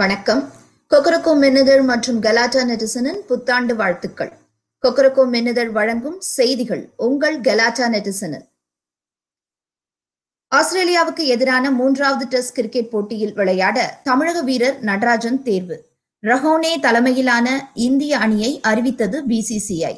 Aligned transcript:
வணக்கம். 0.00 0.52
கொக்கரக்கோ 0.90 1.32
மென்னிதழ் 1.42 1.82
மற்றும் 1.82 2.18
கலாட்டா 2.20 2.64
நெட்டிசனின் 2.64 3.20
புத்தாண்டு 3.28 3.76
வாழ்த்துக்கள். 3.76 4.30
கொக்கரக்கோ 4.84 5.22
மென்னிதழ் 5.32 5.70
வழங்கும் 5.70 6.20
செய்திகள் 6.20 6.92
உங்கள் 6.96 7.40
கலாட்டா 7.40 7.88
நெட்டிசனில். 7.88 8.44
ஆஸ்திரேலியாவுக்கு 10.52 11.24
எதிரான 11.26 11.70
மூன்றாவது 11.70 12.26
டெஸ்ட் 12.26 12.54
கிரிக்கெட் 12.54 12.90
போட்டியில் 12.90 13.32
விளையாட 13.32 14.00
தமிழக 14.02 14.42
வீரர் 14.42 14.78
நடராஜன் 14.80 15.42
தேர்வு. 15.42 15.78
ரஹோனே 16.22 16.80
தலைமையிலான 16.80 17.70
இந்திய 17.74 18.18
அணியை 18.18 18.60
அறிவித்தது 18.60 19.20
பிசிசிஐ 19.26 19.94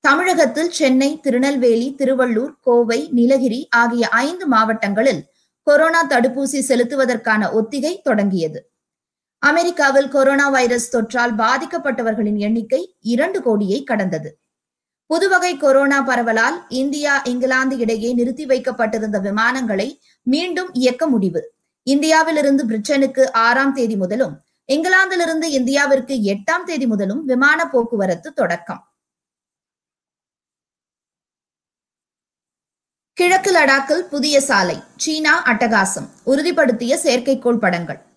தமிழகத்தில் 0.00 0.70
சென்னை 0.70 1.20
திருநெல்வேலி 1.20 1.94
திருவள்ளூர் 1.98 2.54
கோவை 2.60 3.08
நீலகிரி 3.10 3.68
ஆகிய 3.70 4.08
ஐந்து 4.08 4.46
மாவட்டங்களில் 4.46 5.22
கொரோனா 5.62 6.06
தடுப்பூசி 6.08 6.60
செலுத்துவதற்கான 6.68 7.52
ஒத்திகை 7.52 8.00
தொடங்கியது. 8.02 8.69
அமெரிக்காவில் 9.42 10.08
கொரோனா 10.08 10.48
வைரஸ் 10.48 10.96
தொற்றால் 10.96 11.32
பாதிக்கப்பட்டவர்களின் 11.36 12.36
எண்ணிக்கை 12.36 12.96
இரண்டு 13.00 13.42
கோடியை 13.42 13.82
கடந்தது. 13.82 14.40
புதுவகை 15.06 15.56
கொரோனா 15.56 16.00
பரவலால் 16.02 16.66
இந்தியா 16.68 17.22
இங்கிலாந்து 17.22 17.76
இடையே 17.76 18.12
நிறுத்தி 18.12 18.46
வைக்கப்பட்டிருந்த 18.46 19.18
விமானங்களை 19.18 20.00
மீண்டும் 20.22 20.72
இயக்க 20.72 21.06
முடிவு. 21.06 21.54
இந்தியாவிலிருந்து 21.82 22.66
பிரிட்டனுக்கு 22.66 23.32
ஆறாம் 23.32 23.74
தேதி 23.74 23.96
முதலும் 23.96 24.44
இங்கிலாந்திலிருந்து 24.68 25.46
இந்தியாவிற்கு 25.58 26.16
எட்டாம் 26.32 26.64
தேதி 26.64 26.86
முதலும் 26.86 27.24
விமான 27.24 27.68
போக்குவரத்து 27.68 28.32
தொடக்கம். 28.32 28.82
கிழக்கு 33.12 33.50
லடாக்கில் 33.52 34.06
புதிய 34.08 34.40
சாலை 34.40 34.76
சீனா 34.96 35.42
அட்டகாசம் 35.44 36.06
உறுதிப்படுத்திய 36.26 36.98
செயற்கைக்கோள் 37.02 37.58
படங்கள். 37.58 38.09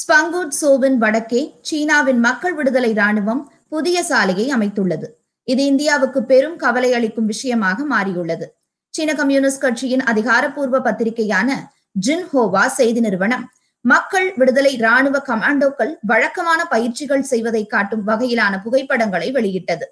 ஸ்பங்குட் 0.00 0.54
சோவின் 0.60 0.98
வடக்கே 1.02 1.40
சீனாவின் 1.68 2.20
மக்கள் 2.26 2.54
விடுதலை 2.58 2.90
ராணுவம் 2.92 3.40
புதிய 3.68 4.02
சாலையை 4.02 4.46
அமைத்துள்ளது. 4.56 5.06
இது 5.48 5.62
இந்தியாவுக்கு 5.64 6.20
பெரும் 6.30 6.56
கவலை 6.56 6.90
அளிக்கும் 6.98 7.28
விஷயமாக 7.32 7.84
மாறியுள்ளது. 7.92 8.46
சீன 8.94 9.10
கம்யூனிஸ்ட் 9.20 9.62
கட்சியின் 9.64 10.04
அதிகாரப்பூர்வ 10.12 10.78
பத்திரிகையான 10.80 11.58
ஜின்ஹோவா 12.06 12.64
செய்தி 12.78 13.00
நிறுவனம் 13.00 13.44
மக்கள் 13.84 14.28
விடுதலை 14.36 14.72
ராணுவ 14.76 15.16
கமாண்டோக்கள் 15.28 15.92
வழக்கமான 16.10 16.60
பயிற்சிகள் 16.64 17.28
செய்வதை 17.32 17.62
காட்டும் 17.66 18.04
வகையிலான 18.08 18.54
புகைப்படங்களை 18.64 19.30
வெளியிட்டது. 19.30 19.86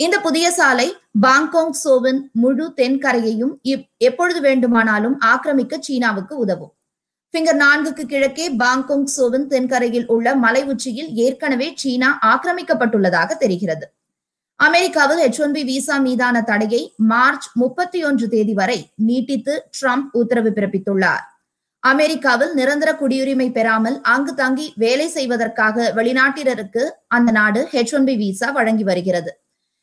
இந்த 0.00 0.16
புதிய 0.18 0.46
சாலை 0.50 0.88
பாங்காங் 1.26 1.76
சோவின் 1.82 2.20
முழு 2.42 2.66
தென்கரையையும் 2.80 3.54
எப்பொழுது 4.08 4.40
வேண்டுமானாலும் 4.40 5.16
ஆக்கிரமிக்க 5.32 5.76
சீனாவுக்கு 5.80 6.34
உதவும். 6.46 6.72
பிங்கர் 7.36 7.58
நான்குக்கு 7.62 8.04
கிழக்கே 8.04 8.44
பாங்கோங் 8.50 9.08
சோவின் 9.14 9.46
தென்கரையில் 9.46 10.06
உள்ள 10.06 10.34
மலை 10.34 10.62
உச்சியில் 10.62 11.10
ஏற்கனவே 11.14 11.72
சீனா 11.74 12.18
ஆக்கிரமிக்கப்பட்டுள்ளதாக 12.26 13.36
தெரிகிறது. 13.36 13.86
அமெரிக்காவில் 14.56 15.18
எச் 15.18 15.40
ஒன் 15.40 15.52
பி 15.52 15.64
விசா 15.64 15.96
மீதான 15.98 16.42
தடையை 16.42 16.94
மார்ச் 16.96 17.48
முப்பத்தி 17.54 18.04
ஒன்று 18.04 18.28
தேதி 18.28 18.54
வரை 18.54 18.78
நீட்டித்து 18.94 19.54
ட்ரம்ப் 19.78 20.08
உத்தரவு 20.12 20.50
பிறப்பித்துள்ளார். 20.50 21.24
அமெரிக்காவில் 21.80 22.54
நிரந்தர 22.54 22.92
குடியுரிமை 22.92 23.52
பெறாமல் 23.52 24.00
அங்கு 24.14 24.34
தங்கி 24.34 24.72
வேலை 24.76 25.08
செய்வதற்காக 25.08 25.92
வெளிநாட்டினருக்கு 25.96 26.84
அந்த 27.06 27.30
நாடு 27.30 27.68
ஹெச் 27.72 27.94
ஒன் 27.94 28.04
பி 28.04 28.16
விசா 28.16 28.50
வழங்கி 28.50 28.82
வருகிறது. 28.82 29.32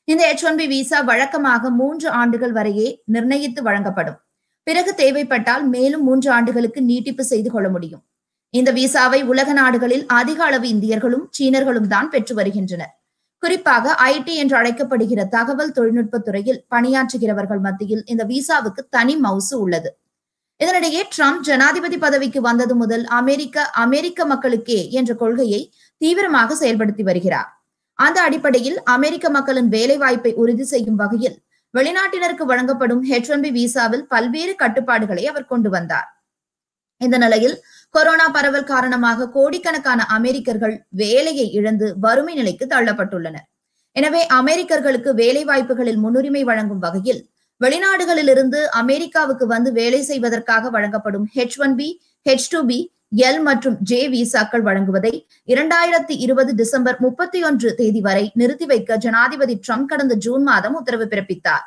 இந்த 0.03 0.23
ஹெச் 0.31 0.45
ஒன் 0.45 0.55
பி 0.55 0.67
விசா 0.67 1.01
வழக்கமாக 1.01 1.69
மூன்று 1.69 2.09
ஆண்டுகள் 2.09 2.51
வரையே 2.51 2.89
நிர்ணயித்து 3.05 3.61
வழங்கப்படும். 3.61 4.19
பிறகு 4.67 4.91
தேவைப்பட்டால் 4.95 5.63
மேலும் 5.75 6.03
மூன்று 6.03 6.29
ஆண்டுகளுக்கு 6.31 6.81
நீட்டிப்பு 6.81 7.23
செய்து 7.23 7.49
கொள்ள 7.51 7.67
முடியும். 7.69 8.03
இந்த 8.53 8.69
விசாவை 8.71 9.19
உலக 9.31 9.53
நாடுகளில் 9.53 10.05
அதிக 10.19 10.39
அளவு 10.43 10.67
இந்தியர்களும் 10.67 11.25
சீனர்களும் 11.37 11.87
தான் 11.87 12.09
பெற்று 12.09 12.33
வருகின்றனர். 12.35 12.93
குறிப்பாக 13.43 13.95
ஐடி 14.11 14.33
என்று 14.41 14.55
அழைக்கப்படுகிற 14.59 15.21
தகவல் 15.27 15.73
தொழில்நுட்ப 15.77 16.19
துறையில் 16.19 16.61
பணியாற்றுகிறவர்கள் 16.75 17.61
மத்தியில் 17.65 18.03
இந்த 18.05 18.23
விசாவுக்கு 18.25 18.81
தனி 18.89 19.15
மவுசு 19.25 19.55
உள்ளது. 19.63 19.89
இதனிடையே 20.59 21.01
ட்ரம்ப் 21.15 21.43
ஜனாதிபதி 21.47 21.97
பதவிக்கு 21.97 22.39
வந்தது 22.41 22.73
முதல் 22.75 23.03
அமெரிக்க 23.19 23.65
அமெரிக்க 23.85 24.25
மக்களுக்கே 24.25 24.79
என்ற 24.99 25.11
கொள்கையை 25.13 25.61
தீவிரமாக 26.01 26.55
செயல்படுத்தி 26.61 27.03
வருகிறார். 27.03 27.49
அந்த 27.99 28.17
அடிப்படையில் 28.21 28.77
அமெரிக்க 28.95 29.29
மக்களின் 29.29 29.69
வேலை 29.75 29.97
வாய்ப்பை 29.97 30.31
உறுதி 30.33 30.63
செய்யும் 30.63 30.95
வகையில் 30.95 31.35
வெளிநாட்டினருக்கு 31.77 32.45
வழங்கப்படும் 32.51 33.03
ஹெச் 33.09 33.29
ஒன் 33.33 33.43
பி 33.45 33.51
விசாவில் 33.51 34.03
பல்வேறு 34.13 34.53
கட்டுப்பாடுகளை 34.55 35.23
அவர் 35.31 35.49
கொண்டு 35.51 35.69
வந்தார். 35.69 36.09
இந்த 37.01 37.17
நிலையில் 37.17 37.55
கொரோனா 37.89 38.27
பரவல் 38.35 38.69
காரணமாக 38.73 39.29
கோடிக்கணக்கான 39.37 40.01
அமெரிக்கர்கள் 40.17 40.75
வேலையை 41.03 41.47
இழந்து 41.59 41.87
வறுமை 41.99 42.33
நிலைக்கு 42.39 42.65
தள்ளப்பட்டுள்ளனர். 42.65 43.47
எனவே 43.91 44.21
அமெரிக்கர்களுக்கு 44.39 45.11
வேலை 45.21 45.43
வாய்ப்புகளில் 45.45 45.99
முன்னுரிமை 46.03 46.43
வழங்கும் 46.43 46.83
வகையில் 46.85 47.21
வெளிநாடுகளில் 47.61 48.31
இருந்து 48.33 48.59
அமெரிக்காவுக்கு 48.81 49.45
வந்து 49.47 49.69
வேலை 49.71 50.01
செய்வதற்காக 50.01 50.69
வழங்கப்படும் 50.69 51.25
H 51.35 51.57
one 51.65 51.75
B 51.79 51.87
H 52.25 52.47
two 52.53 52.59
B 52.71 52.79
L 53.13 53.41
மற்றும் 53.41 53.75
ஜே 53.89 54.07
விசாக்கள் 54.13 54.63
வழங்குவதை 54.67 55.11
இரண்டாயிரத்தி 55.47 56.13
இருபது 56.25 56.51
டிசம்பர் 56.55 56.97
முப்பத்தி 56.99 57.43
ஒன்று 57.43 57.75
தேதி 57.75 58.01
வரை 58.01 58.31
நிறுத்தி 58.33 58.65
வைக்க 58.65 58.97
ஜனாதிபதி 58.97 59.55
ட்ரம்ப் 59.67 59.85
கடந்த 59.85 60.13
ஜூன் 60.15 60.43
மாதம் 60.43 60.73
உத்தரவு 60.73 61.05
பிறப்பித்தார். 61.11 61.65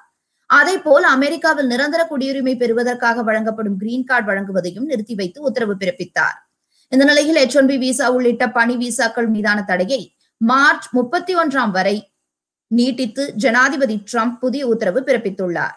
அதே 0.51 0.75
போல் 0.79 1.05
அமெரிக்காவில் 1.05 1.67
நிரந்தர 1.67 2.03
குடியுரிமை 2.11 2.55
பெறுவதற்காக 2.57 3.23
வழங்கப்படும் 3.23 3.79
கிரீன் 3.79 4.05
கார்டு 4.05 4.29
வழங்குவதையும் 4.33 4.89
நிறுத்தி 4.91 5.15
வைத்து 5.15 5.41
உத்தரவு 5.41 5.75
பிறப்பித்தார். 5.75 6.37
இந்த 6.93 7.05
நிலையில் 7.05 7.41
எச் 7.45 7.57
ஒன் 7.57 7.67
பி 7.67 7.79
விசா 7.79 8.09
உள்ளிட்ட 8.11 8.51
பணி 8.51 8.77
விசாக்கள் 8.77 9.29
மீதான 9.29 9.65
தடையை 9.65 10.03
மார்ச் 10.37 10.87
முப்பத்தி 10.93 11.35
ஒன்றாம் 11.37 11.71
வரை 11.71 11.97
நீட்டித்து 12.71 13.33
ஜனாதிபதி 13.37 14.05
ட்ரம்ப் 14.13 14.39
புதிய 14.41 14.67
உத்தரவு 14.67 15.01
பிறப்பித்துள்ளார். 15.01 15.77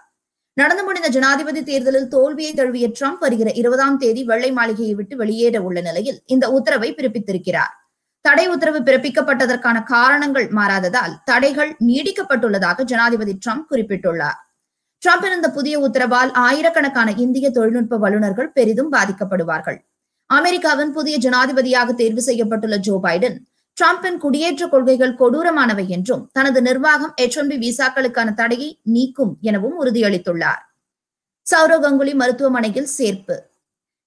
நடந்து 0.59 0.83
முடிந்த 0.85 1.07
ஜனாதிபதி 1.15 1.61
தேர்தலில் 1.63 2.07
தோல்வியை 2.13 2.51
தழுவிய 2.53 2.85
ட்ரம்ப் 2.97 3.21
வருகிற 3.23 3.49
இருபதாம் 3.61 3.97
தேதி 4.03 4.21
வெள்ளை 4.29 4.49
மாளிகையை 4.57 4.93
விட்டு 4.99 5.15
வெளியேற 5.21 5.57
உள்ள 5.67 5.79
நிலையில் 5.87 6.17
இந்த 6.33 6.45
உத்தரவை 6.57 6.89
பிறப்பித்திருக்கிறார். 6.93 7.73
தடை 8.25 8.45
உத்தரவு 8.53 8.79
பிறப்பிக்கப்பட்டதற்கான 8.87 9.77
காரணங்கள் 9.91 10.47
மாறாததால் 10.57 11.13
தடைகள் 11.29 11.71
நீடிக்கப்பட்டுள்ளதாக 11.89 12.85
ஜனாதிபதி 12.91 13.33
ட்ரம்ப் 13.43 13.69
குறிப்பிட்டுள்ளார். 13.71 14.39
டிரம்பின் 15.03 15.35
இந்த 15.35 15.49
புதிய 15.57 15.75
உத்தரவால் 15.87 16.31
ஆயிரக்கணக்கான 16.47 17.09
இந்திய 17.25 17.49
தொழில்நுட்ப 17.57 17.97
வல்லுநர்கள் 17.97 18.49
பெரிதும் 18.57 18.91
பாதிக்கப்படுவார்கள். 18.95 19.79
அமெரிக்காவின் 20.29 20.91
புதிய 20.97 21.15
ஜனாதிபதியாக 21.25 21.93
தேர்வு 22.01 22.23
செய்யப்பட்டுள்ள 22.25 22.77
ஜோ 22.87 22.95
பைடன் 23.05 23.37
டிரம்பின் 23.79 24.17
குடியேற்ற 24.23 24.67
கொள்கைகள் 24.69 25.13
கொடூரமானவை 25.19 25.87
என்றும் 25.87 26.29
தனது 26.33 26.61
நிர்வாகம் 26.61 27.13
எச் 27.15 27.37
ஒன் 27.39 27.47
பி 27.47 27.57
விசாக்களுக்கான 27.65 28.33
தடையை 28.33 28.79
நீக்கும் 28.95 29.37
எனவும் 29.41 29.77
உறுதியளித்துள்ளார். 29.83 30.63
சௌரவ் 31.51 31.83
கங்குலி 31.85 32.13
மருத்துவமனையில் 32.13 32.89
சேர்ப்பு. 32.97 33.35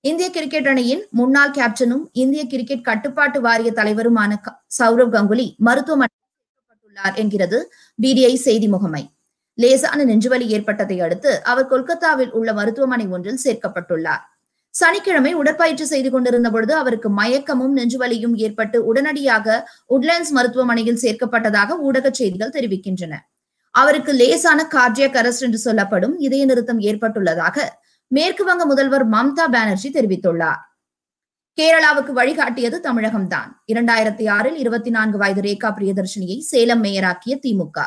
இந்திய 0.01 0.31
கிரிக்கெட் 0.31 0.69
அணியின் 0.69 1.07
முன்னாள் 1.11 1.51
கேப்டனும் 1.51 2.05
இந்திய 2.13 2.47
கிரிக்கெட் 2.47 2.85
கட்டுப்பாட்டு 2.85 3.41
வாரிய 3.41 3.73
தலைவருமான 3.77 4.39
சௌரவ் 4.79 5.15
கங்குலி 5.17 5.47
மருத்துவமனையில் 5.69 6.29
சேர்க்கப்பட்டுள்ளார் 6.43 7.17
என்கிறது 7.23 7.61
பிடிஐ 8.03 8.35
செய்தி 8.47 8.69
முகமை. 8.69 9.03
லேசான 9.55 10.05
நெஞ்சுவலி 10.05 10.47
ஏற்பட்டதை 10.57 11.01
அடுத்து 11.01 11.33
அவர் 11.45 11.71
கொல்கத்தாவில் 11.73 12.31
உள்ள 12.31 12.53
மருத்துவமனை 12.53 13.07
ஒன்றில் 13.07 13.43
சேர்க்கப்பட்டுள்ளார். 13.45 14.25
சனிக்கிழமை 14.75 15.33
உடற்பயிற்சி 15.33 15.85
செய்து 15.85 16.11
கொண்டிருந்த 16.11 16.51
பொழுது 16.51 16.75
அவருக்கு 16.75 17.09
மயக்கமும் 17.19 17.75
நெஞ்சுவலியும் 17.79 18.35
ஏற்பட்டு 18.35 18.85
உடனடியாக 18.85 19.69
உட்லேண்ட்ஸ் 19.95 20.31
மருத்துவமனையில் 20.31 21.01
சேர்க்கப்பட்டதாக 21.03 21.77
ஊடக 21.79 22.11
செய்திகள் 22.11 22.55
தெரிவிக்கின்றன. 22.57 23.15
அவருக்கு 23.71 24.13
லேசான 24.13 24.69
கார்டியக் 24.75 25.19
அரஸ்ட் 25.21 25.41
என்று 25.41 25.59
சொல்லப்படும் 25.59 26.19
இதய 26.19 26.45
நிறுத்தம் 26.45 26.79
ஏற்பட்டுள்ளதாக 26.79 27.57
மேற்கு 28.07 28.45
வங்க 28.45 28.65
முதல்வர் 28.67 29.09
மம்தா 29.09 29.45
பானர்ஜி 29.55 29.91
தெரிவித்துள்ளார். 29.91 30.61
கேரளாவுக்கு 31.59 32.13
வழிகாட்டியது 32.19 32.77
தமிழகம்தான். 32.89 33.51
இரண்டாயிரத்தி 33.73 34.31
ஆறில் 34.31 34.57
இருபத்தி 34.57 34.91
நான்கு 34.91 35.19
வயது 35.19 35.41
ரேகா 35.41 35.71
பிரியதர்ஷினியை 35.79 36.39
சேலம் 36.39 36.83
மேயராக்கிய 36.85 37.37
திமுக. 37.45 37.79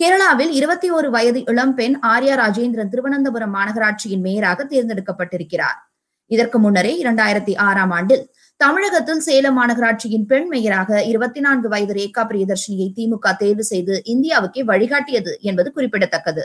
கேரளாவில் 0.00 0.52
இருபத்தி 0.58 0.90
ஒரு 0.90 1.10
வயது 1.10 1.40
இளம்பெண் 1.44 1.96
ஆர்யா 2.06 2.34
ராஜேந்திரன் 2.42 2.88
திருவனந்தபுரம் 2.88 3.54
மாநகராட்சியின் 3.54 4.24
மேயராக 4.26 4.64
தேர்ந்தெடுக்கப்பட்டிருக்கிறார். 4.64 5.91
இதற்கு 6.34 6.58
முன்னரே 6.58 6.92
இரண்டாயிரத்தி 7.02 7.54
ஆறாம் 7.66 7.90
ஆண்டில் 7.90 8.24
தமிழகத்தில் 8.60 9.22
சேலம் 9.26 9.56
மாநகராட்சியின் 9.58 10.26
பெண் 10.30 10.48
மேயராக 10.52 11.00
இருபத்தி 11.10 11.40
நான்கு 11.40 11.68
வயது 11.68 11.94
ரேகா 11.98 12.22
பிரியதர்ஷினியை 12.30 12.88
திமுக 12.98 13.36
தேர்வு 13.36 13.64
செய்து 13.64 13.94
இந்தியாவுக்கே 14.14 14.62
வழிகாட்டியது 14.70 15.32
என்பது 15.40 15.68
குறிப்பிடத்தக்கது. 15.72 16.44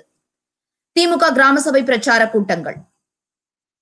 திமுக 0.96 1.26
கிராம 1.34 1.60
சபை 1.60 1.82
பிரச்சார 1.84 2.22
கூட்டங்கள். 2.30 2.78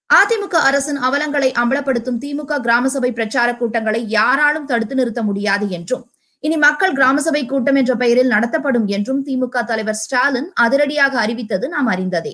அதிமுக 0.10 0.56
அரசின் 0.70 1.00
அவலங்களை 1.08 1.50
அம்பலப்படுத்தும் 1.62 2.20
திமுக 2.24 2.60
கிராம 2.66 2.90
சபை 2.96 3.12
பிரச்சார 3.12 3.50
கூட்டங்களை 3.58 4.02
யாராலும் 4.10 4.66
தடுத்து 4.66 4.96
நிறுத்த 4.96 5.22
முடியாது 5.24 5.68
என்றும் 5.70 6.04
இனி 6.44 6.58
மக்கள் 6.58 6.94
கிராம 6.94 7.20
சபை 7.20 7.42
கூட்டம் 7.46 7.76
என்ற 7.76 7.94
பெயரில் 7.96 8.34
நடத்தப்படும் 8.34 8.88
என்றும் 8.96 9.22
திமுக 9.26 9.64
தலைவர் 9.64 10.02
ஸ்டாலின் 10.02 10.50
அதிரடியாக 10.66 11.14
அறிவித்தது 11.20 11.66
நாம் 11.70 11.90
அறிந்ததே. 11.94 12.34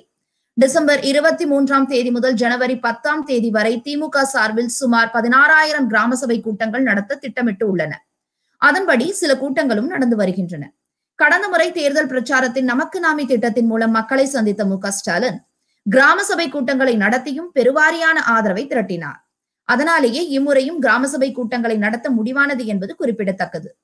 டிசம்பர் 0.61 1.03
இருபத்தி 1.03 1.45
மூன்றாம் 1.45 1.85
தேதி 1.87 2.11
முதல் 2.11 2.33
ஜனவரி 2.33 2.79
பத்தாம் 2.79 3.23
தேதி 3.25 3.49
வரை 3.49 3.81
திமுக 3.85 4.21
சார்பில் 4.21 4.67
சுமார் 4.67 5.09
பதினாறாயிரம் 5.13 5.87
கிராம 5.91 6.15
சபை 6.15 6.39
கூட்டங்கள் 6.39 6.81
நடத்த 6.81 7.15
திட்டமிட்டு 7.15 7.69
உள்ளன. 7.69 8.07
அதன்படி 8.57 9.11
சில 9.11 9.37
கூட்டங்களும் 9.37 9.87
நடந்து 9.87 10.15
வருகின்றன. 10.15 10.73
கடந்த 11.15 11.47
முறை 11.47 11.71
தேர்தல் 11.71 12.07
பிரச்சாரத்தின் 12.07 12.69
நமக்கு 12.71 12.99
நாமி 12.99 13.27
திட்டத்தின் 13.27 13.65
மூலம் 13.65 13.91
மக்களை 13.91 14.25
சந்தித்த 14.25 14.65
மு 14.65 14.77
ஸ்டாலின் 14.89 15.39
கிராம 15.89 16.23
சபை 16.23 16.49
கூட்டங்களை 16.49 16.97
நடத்தியும் 16.97 17.49
பெருவாரியான 17.55 18.17
ஆதரவை 18.35 18.67
திரட்டினார். 18.67 19.19
அதனாலேயே 19.63 20.27
இம்முறையும் 20.27 20.79
கிராம 20.79 21.07
சபை 21.07 21.31
கூட்டங்களை 21.31 21.77
நடத்த 21.77 22.09
முடிவானது 22.09 22.65
என்பது 22.65 22.95
குறிப்பிடத்தக்கது. 22.95 23.77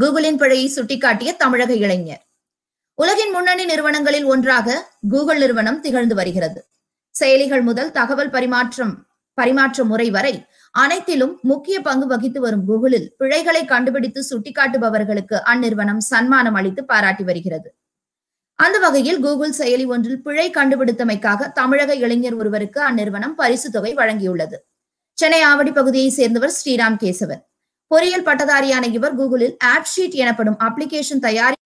கூகுளின் 0.00 0.36
பிழையை 0.36 0.68
சுட்டிக்காட்டிய 0.76 1.36
தமிழக 1.36 1.74
இளைஞர் 1.74 2.25
உலகின் 2.98 3.32
முன்னணி 3.32 3.64
நிறுவனங்களில் 3.64 4.26
ஒன்றாக 4.32 4.76
கூகுள் 5.08 5.40
நிறுவனம் 5.42 5.80
திகழ்ந்து 5.80 6.14
வருகிறது. 6.14 6.60
செயலிகள் 7.14 7.62
முதல் 7.62 7.90
தகவல் 7.92 8.30
பரிமாற்றம் 8.30 8.94
பரிமாற்ற 9.38 9.84
முறை 9.84 10.06
வரை 10.10 10.34
அனைத்திலும் 10.74 11.34
முக்கிய 11.50 11.76
பங்கு 11.80 12.06
வகித்து 12.06 12.40
வரும் 12.40 12.62
கூகுளில் 12.68 13.08
பிழைகளை 13.16 13.62
கண்டுபிடித்து 13.64 14.20
சுட்டிக்காட்டுபவர்களுக்கு 14.30 15.36
அந்நிறுவனம் 15.52 16.00
சன்மானம் 16.10 16.56
அளித்து 16.60 16.84
பாராட்டி 16.84 17.24
வருகிறது. 17.24 17.68
அந்த 18.58 18.76
வகையில் 18.78 19.20
கூகுள் 19.20 19.54
செயலி 19.58 19.86
ஒன்றில் 19.94 20.22
பிழை 20.22 20.46
கண்டுபிடித்தமைக்காக 20.50 21.50
தமிழக 21.58 21.94
இளைஞர் 22.04 22.38
ஒருவருக்கு 22.40 22.80
அந்நிறுவனம் 22.88 23.34
பரிசு 23.34 23.70
தொகை 23.70 23.92
வழங்கியுள்ளது. 23.94 24.56
சென்னை 25.18 25.42
ஆவடி 25.50 25.72
பகுதியை 25.72 26.10
சேர்ந்தவர் 26.18 26.56
ஸ்ரீராம் 26.58 26.98
கேசவர் 27.02 27.42
பொறியியல் 27.90 28.26
பட்டதாரியான 28.30 28.84
இவர் 28.90 29.18
கூகுளில் 29.20 29.54
ஆப்ஷீட் 29.74 30.16
எனப்படும் 30.22 30.58
அப்ளிகேஷன் 30.68 31.24
தயாரி 31.26 31.56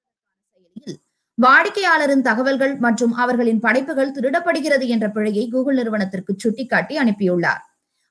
வாடிக்கையாளரின் 1.42 2.24
தகவல்கள் 2.28 2.76
மற்றும் 2.76 3.12
அவர்களின் 3.12 3.60
படைப்புகள் 3.60 4.14
திருடப்படுகிறது 4.16 4.86
என்ற 4.86 5.10
பிழையை 5.10 5.48
கூகுள் 5.48 5.74
நிறுவனத்திற்கு 5.74 6.32
சுட்டிக்காட்டி 6.36 6.94
அனுப்பியுள்ளார். 6.98 7.62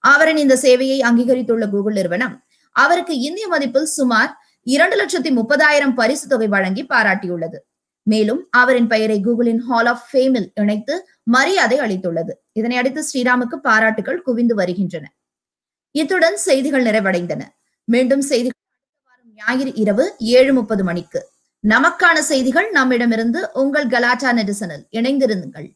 அவரின் 0.03 0.37
இந்த 0.37 0.55
சேவையை 0.55 0.99
அங்கீகரித்துள்ள 1.09 1.69
கூகுள் 1.69 1.93
நிறுவனம் 1.93 2.35
அவருக்கு 2.71 3.19
இந்திய 3.19 3.47
மதிப்பில் 3.47 3.89
சுமார் 3.97 4.31
இரண்டு 4.61 4.95
லட்சத்தி 5.01 5.29
முப்பதாயிரம் 5.39 5.93
பரிசு 5.93 6.27
தொகை 6.27 6.47
வழங்கி 6.47 6.83
பாராட்டியுள்ளது. 6.83 7.57
மேலும் 8.03 8.41
அவரின் 8.49 8.87
பெயரை 8.87 9.17
கூகுளின் 9.25 9.61
ஹால் 9.67 9.85
ஆஃப் 9.85 10.05
ஃபேமில் 10.11 10.47
இணைத்து 10.53 10.95
மரியாதை 11.23 11.77
அளித்துள்ளது. 11.79 12.33
இதனை 12.51 12.77
அடுத்து 12.77 13.01
ஸ்ரீராமுக்கு 13.09 13.57
பாராட்டுகள் 13.67 14.21
குவிந்து 14.21 14.55
வருகின்றன. 14.55 15.05
இத்துடன் 15.91 16.37
செய்திகள் 16.37 16.85
நிறைவடைந்தன. 16.85 17.41
மீண்டும் 17.83 18.21
செய்திகள் 18.21 18.57
ஞாயிறு 19.41 19.71
இரவு 19.73 20.05
ஏழு 20.19 20.53
முப்பது 20.53 20.83
மணிக்கு. 20.83 21.21
நமக்கான 21.67 22.17
செய்திகள் 22.21 22.67
நம்மிடமிருந்து 22.71 23.49
உங்கள் 23.53 23.87
கலாட்டா 23.87 24.29
நெடிசனில் 24.33 24.85
இணைந்திருந்துங்கள். 24.91 25.67